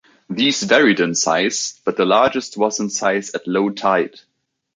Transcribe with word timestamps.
These 0.31 0.63
varied 0.63 0.99
in 0.99 1.13
size, 1.13 1.79
but 1.85 1.95
the 1.95 2.05
largest 2.05 2.57
was 2.57 2.79
in 2.79 2.89
size 2.89 3.35
at 3.35 3.47
low 3.47 3.69
tide. 3.69 4.19